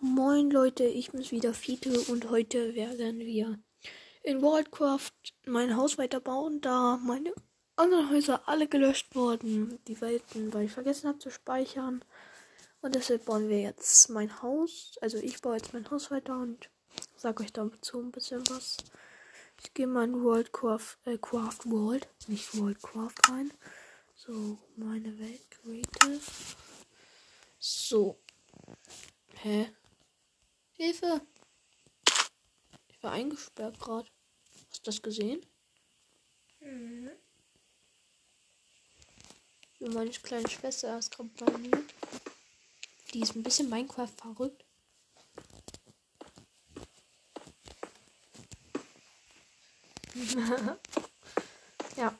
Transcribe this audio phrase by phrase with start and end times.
[0.00, 3.58] Moin Leute, ich bin's wieder Fiete und heute werden wir
[4.22, 5.10] in Worldcraft
[5.46, 7.32] mein Haus weiterbauen, da meine
[7.76, 12.04] anderen Häuser alle gelöscht wurden, die Welten, weil ich vergessen habe zu speichern.
[12.82, 14.98] Und deshalb bauen wir jetzt mein Haus.
[15.00, 16.68] Also ich baue jetzt mein Haus weiter und
[17.16, 18.76] sage euch dazu ein bisschen was.
[19.62, 23.50] Ich gehe mal in Worldcraft, äh, Craft World, nicht Worldcraft rein.
[24.14, 26.20] So, meine Welt, Creative.
[27.58, 28.18] So.
[29.36, 29.70] Hä?
[30.76, 31.22] Hilfe!
[32.88, 34.06] Ich war eingesperrt gerade.
[34.68, 35.40] Hast du das gesehen?
[36.60, 37.10] Mhm.
[39.78, 41.82] Wie meine kleine Schwester ist gerade bei mir.
[43.14, 44.64] Die ist ein bisschen Minecraft verrückt.
[51.96, 52.14] ja.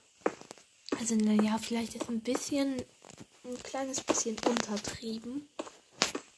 [0.98, 2.82] Also, naja, vielleicht ist ein bisschen,
[3.44, 5.46] ein kleines bisschen untertrieben.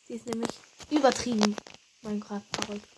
[0.09, 0.51] Sie ist nämlich
[0.91, 1.55] übertrieben
[2.09, 2.89] Minecraft verrückt.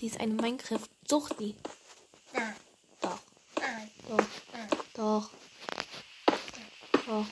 [0.00, 1.54] Sie ist eine Minecraft-Suchti.
[2.32, 2.56] Nein.
[3.00, 3.18] Doch,
[3.60, 3.90] Nein.
[4.08, 4.68] doch, Nein.
[4.94, 5.30] doch.
[7.06, 7.26] Doch.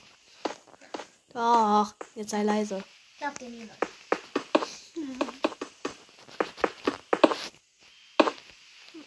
[1.32, 1.94] Doch.
[2.14, 2.84] Jetzt sei leise.
[3.18, 3.78] Glaub dir niemand.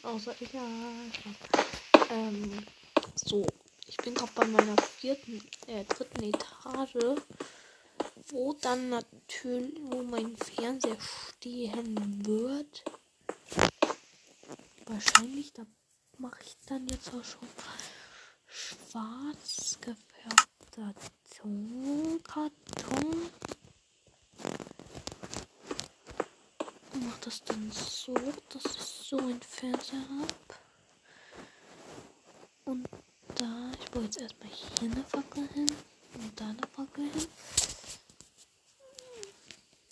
[0.03, 0.67] Außer ich ja.
[2.09, 2.65] Ähm,
[3.15, 3.45] so.
[3.87, 7.21] Ich bin gerade bei meiner vierten, äh, dritten Etage,
[8.31, 10.97] wo dann natürlich, wo mein Fernseher
[11.29, 12.83] stehen wird.
[14.85, 15.65] Wahrscheinlich, da
[16.17, 17.47] mache ich dann jetzt auch schon
[18.47, 20.93] schwarz gefärbter
[21.37, 23.29] Tonkarton.
[26.93, 30.33] Mach das dann so, dass ich so einen Fernseher habe.
[32.65, 32.87] Und
[33.35, 35.71] da, ich baue jetzt erstmal hier eine Fackel hin
[36.15, 37.27] und da eine Fackel hin.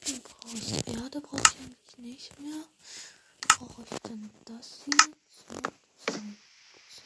[0.06, 2.64] Du brauchst Erde, brauche ich eigentlich nicht mehr.
[3.48, 4.98] Brauche ich dann das hier.
[5.48, 6.22] Zack, zack,
[6.96, 7.06] zack.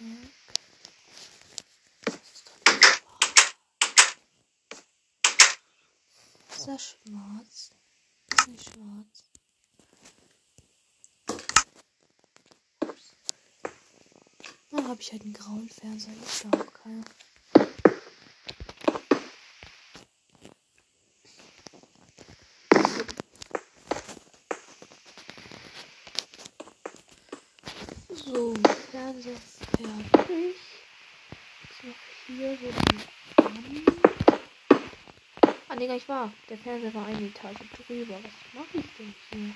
[6.49, 7.71] Ist dann das schwarz?
[8.31, 9.23] Ist nicht schwarz.
[14.71, 16.13] Da habe ich halt einen grauen Fernseher.
[16.25, 17.03] Ich glaube keiner.
[28.25, 28.53] So,
[29.33, 30.55] Fernseher fertig.
[31.61, 31.95] Jetzt noch
[32.27, 33.03] hier so die
[33.43, 33.83] an.
[35.69, 36.31] Ah, nee, gar nicht wahr.
[36.49, 37.57] Der Fernseher war eine Etage
[37.87, 38.15] drüber.
[38.15, 39.55] Was mache ich denn hier?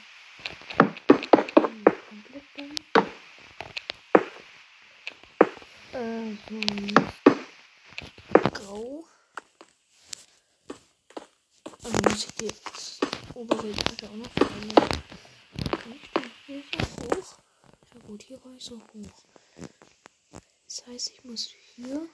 [1.56, 2.76] Hm, komplett dumm.
[5.94, 6.60] Äh, so.
[8.52, 9.06] Grau.
[11.84, 12.52] Also muss ich die
[13.36, 14.90] obere Etage auch noch verändern.
[15.70, 17.38] Kann ich denn hier so hoch?
[17.94, 19.37] Ja gut, hier war ich so hoch.
[20.78, 22.08] Das heißt, ich muss hier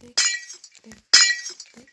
[0.00, 0.20] weg,
[0.82, 0.96] weg,
[1.74, 1.86] weg.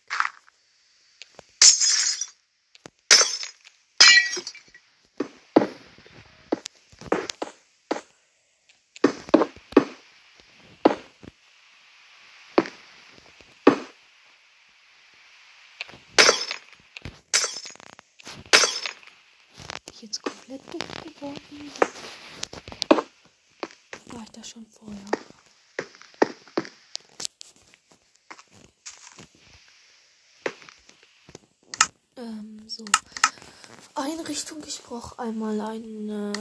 [20.01, 21.71] jetzt komplett doof geworden?
[24.09, 25.05] War ich das schon vorher?
[32.15, 32.85] Ähm, so.
[33.95, 34.63] Einrichtung.
[34.65, 36.33] Ich brauche einmal eine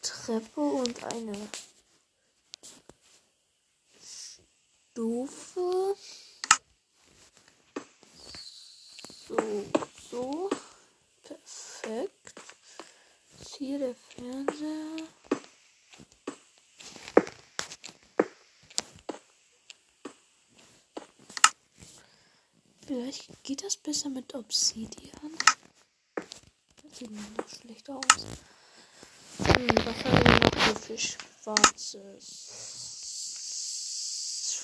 [0.00, 1.48] Treppe und eine
[4.92, 5.96] Stufe.
[9.28, 9.64] So,
[10.10, 10.50] so.
[11.22, 12.40] Perfekt.
[13.40, 15.08] Ist hier der Fernseher.
[22.92, 25.32] Vielleicht geht das besser mit Obsidian.
[26.14, 28.02] Das sieht mir noch schlecht aus.
[29.38, 32.36] Hm, was haben wir noch hier für schwarzes?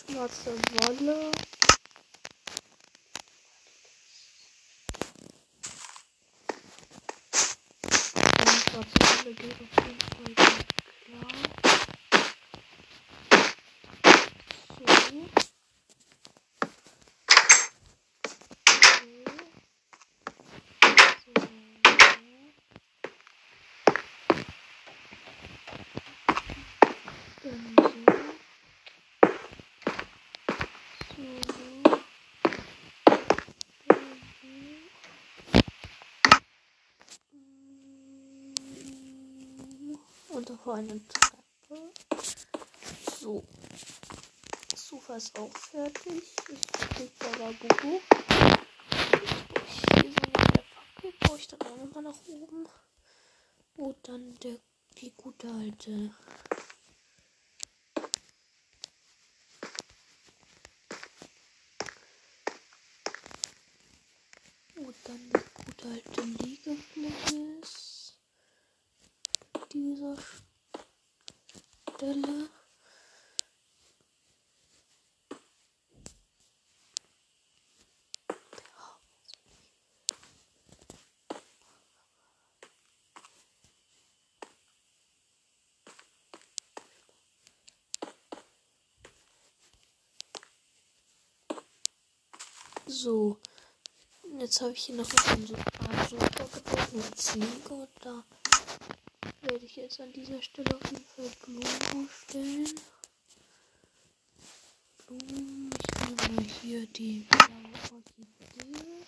[0.06, 1.32] Schwarze Wolle.
[8.60, 10.34] schwarze Wolle geht auf jeden Fall
[11.06, 11.32] klar.
[14.78, 15.14] So.
[15.14, 15.34] So.
[21.25, 21.46] So.
[27.42, 27.92] Dann so.
[31.16, 31.25] So.
[40.34, 40.56] Dann so.
[40.68, 41.92] Keine Treppe.
[43.18, 43.42] So.
[44.68, 46.22] Das Sofa ist auch fertig.
[46.50, 48.00] Ich krieg da Bubu.
[49.94, 52.66] Hier so mit der Fackel baue ich dann auch nochmal nach oben.
[53.78, 54.58] Und dann der,
[54.98, 56.10] die gute alte.
[64.76, 67.62] Und dann die gute alte Liegefläche.
[69.72, 70.16] Dieser
[71.98, 72.48] Stelle.
[92.86, 93.38] So,
[94.38, 98.24] jetzt habe ich hier noch so ein gebaut mit Ziege und da
[99.50, 102.68] werde ich jetzt an dieser Stelle auf jeden Fall Blumen stellen.
[105.06, 109.04] Blumen, ich nehme hier die blaue Orchidee.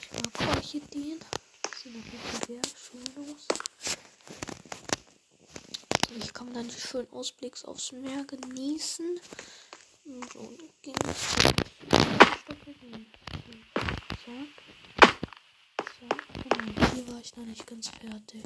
[0.00, 1.18] Ich mag Orchideen.
[1.64, 3.46] Die sehen auf jeden sehr schön aus.
[6.08, 9.20] So, ich kann dann die schönen Ausblicks aufs Meer genießen.
[10.34, 10.52] So,
[10.82, 11.16] ging es.
[14.24, 14.48] Zack.
[15.78, 16.18] Zack.
[16.42, 18.44] Genau, hier war ich noch nicht ganz fertig.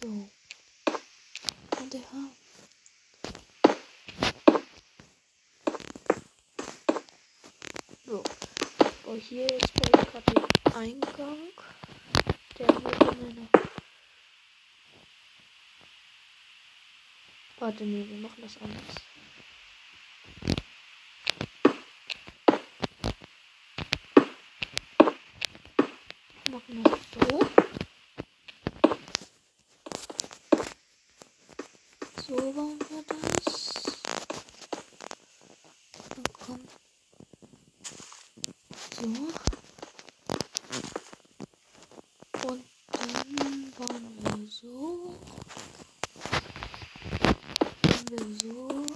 [0.00, 0.08] So.
[1.80, 2.30] Und der Haar.
[8.06, 8.22] So.
[9.06, 11.38] Oh, hier ist gerade den Eingang.
[12.58, 13.60] Der wird dann noch.
[17.58, 19.08] Warte, nee, wir machen das anders.
[26.50, 27.77] machen das so.
[32.28, 33.72] So bauen wir das.
[36.10, 36.70] Dann kommt
[38.94, 39.02] so.
[42.48, 45.16] Und dann bauen wir so.
[47.82, 48.86] Bauen wir so.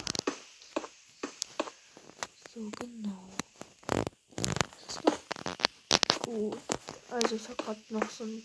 [2.52, 3.28] So genau.
[4.37, 6.58] Das ist doch gut.
[7.11, 8.44] Also ich habe gerade noch so, ein,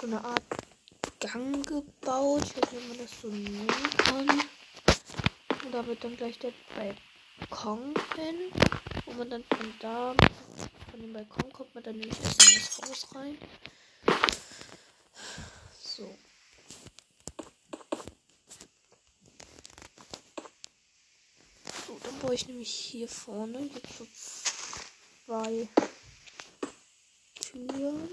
[0.00, 0.42] so, eine Art
[1.20, 2.42] Gang gebaut.
[2.44, 4.28] Ich weiß nicht, ob man das so nennen kann.
[5.64, 8.52] Und da wird dann gleich der Balkon hin.
[9.06, 10.14] Wo man dann von da,
[10.90, 13.38] von dem Balkon kommt man dann nämlich erst in das Haus rein.
[15.80, 16.16] So.
[21.86, 24.46] So, dann baue ich nämlich hier vorne jetzt
[25.24, 25.68] zwei
[27.40, 28.08] Türen.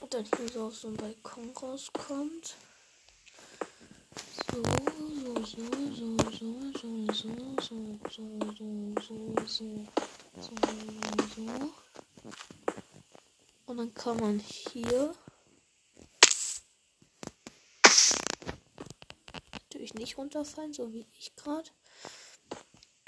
[0.00, 2.54] Und dann hier so auf so ein Balkon rauskommt.
[4.52, 9.86] So, so, so, so, so, so, so, so, so, so, so, so,
[10.40, 10.54] so,
[11.34, 11.72] so.
[13.64, 15.14] Und dann kann man hier
[19.62, 21.70] natürlich nicht runterfallen, so wie ich gerade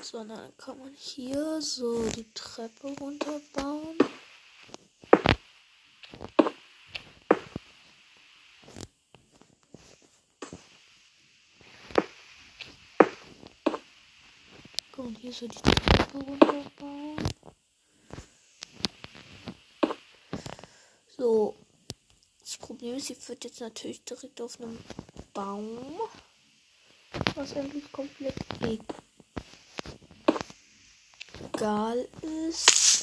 [0.01, 3.99] sondern kann man hier so die Treppe runterbauen.
[14.97, 17.17] Und hier so die Treppe runterbauen.
[21.17, 21.55] So.
[22.41, 24.79] Das Problem ist, sie führt jetzt natürlich direkt auf einem
[25.33, 25.99] Baum.
[27.35, 28.85] Was eigentlich komplett egal
[31.55, 32.07] egal
[32.49, 32.94] ist.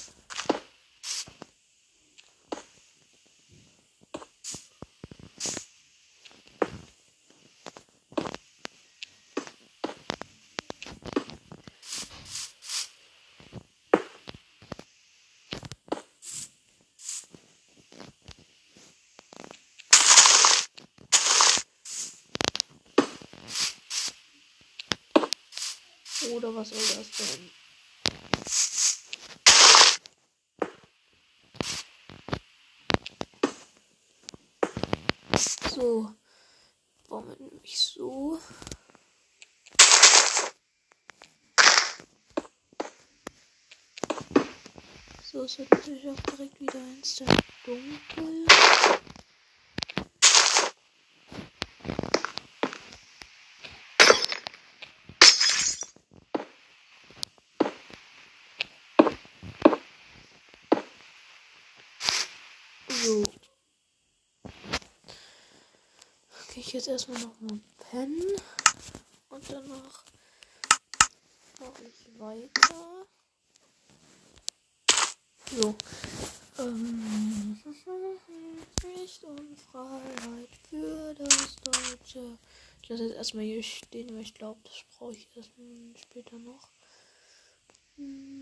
[26.42, 27.52] Oder was soll das denn?
[35.70, 36.12] So.
[37.08, 38.40] Wir nämlich so.
[45.24, 48.48] So, es wird natürlich auch direkt wieder instant dunkel.
[66.54, 67.60] gehe ich jetzt erstmal noch mal
[67.92, 68.32] pennen.
[69.28, 70.06] Und danach
[71.60, 73.06] mache ich weiter.
[75.51, 75.75] So.
[76.60, 77.60] Ähm,
[78.84, 82.38] Recht und Freiheit für das Deutsche.
[82.82, 85.50] Ich lasse jetzt erstmal hier stehen, weil ich glaube, das brauche ich erst
[86.01, 86.70] später noch.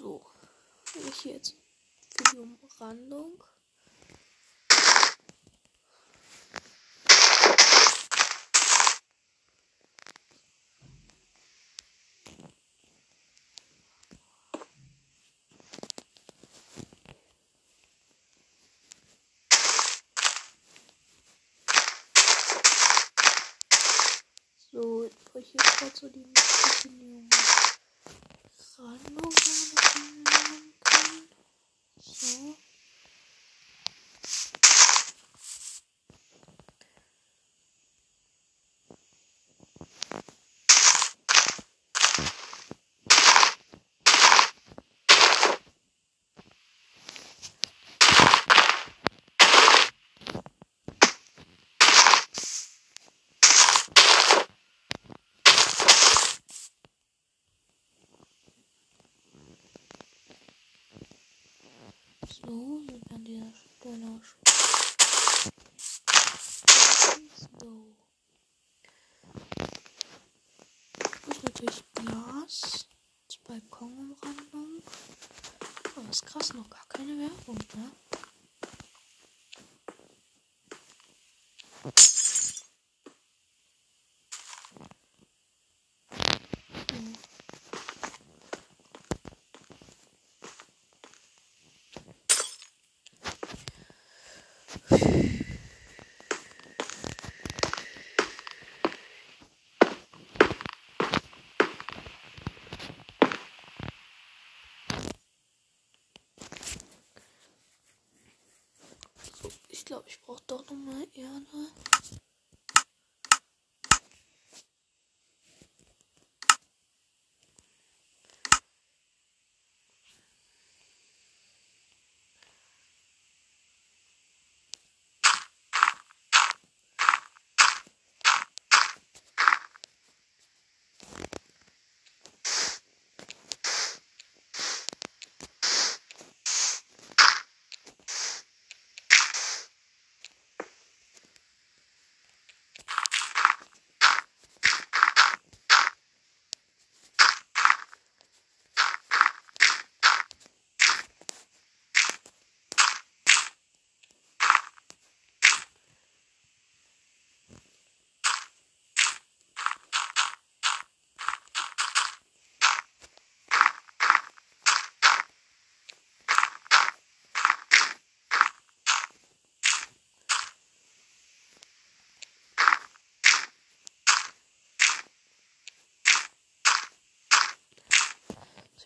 [0.00, 0.24] So,
[0.94, 1.56] ich jetzt
[2.16, 3.44] für die Umrandung.
[24.72, 27.28] So, jetzt brauche ich jetzt gerade so die Müsli
[28.78, 31.28] ran, wo man das hinlegen kann.
[32.00, 32.56] So.
[62.42, 64.20] Sind an dieser Stelle.
[70.98, 72.86] Das ist natürlich Glas.
[73.26, 74.82] Das Balkonumrandung.
[75.96, 77.90] Aber ist krass, noch gar keine Werbung, ne?
[109.90, 110.64] So, ich glaube,
[111.12, 112.29] ich brauche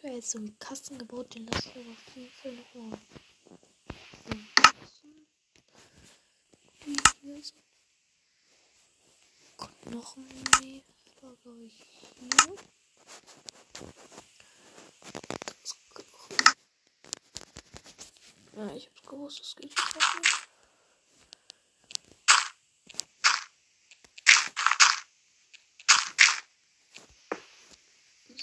[0.04, 2.98] Das wäre jetzt so ein Kasten gebaut, den lassen wir auf jeden Fall nochmal.
[7.22, 7.64] Hier sind.
[9.56, 10.82] Kommt noch mehr.
[11.22, 11.86] Da glaube ich
[12.18, 12.54] hier.
[18.56, 19.78] Ja, ich hab's gewusst, das geht nicht.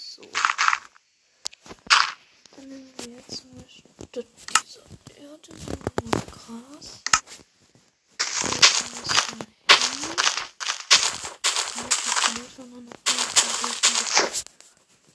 [0.00, 0.22] So.
[2.54, 4.26] Dann nehmen wir jetzt Beispiel
[4.64, 4.80] diese
[5.20, 7.02] Erde, so nur Gras.
[8.42, 9.46] Legen das mal hin.
[11.74, 12.96] Dann muss ich vielleicht auch noch mal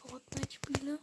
[0.10, 1.00] Fortnite spiele.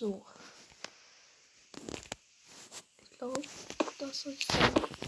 [0.00, 0.24] So.
[3.02, 3.42] Ich glaube,
[3.98, 4.46] das soll es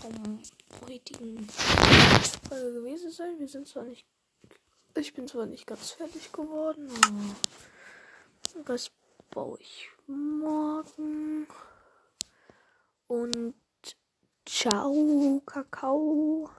[0.02, 0.42] vom
[0.86, 3.38] heutigen Folge gewesen sein.
[3.38, 4.04] Wir sind zwar nicht.
[4.94, 6.90] Ich bin zwar nicht ganz fertig geworden,
[8.54, 8.90] aber das
[9.30, 11.46] baue ich morgen.
[13.06, 13.54] Und
[14.44, 16.50] ciao, Kakao.